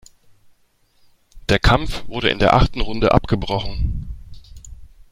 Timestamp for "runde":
2.81-3.11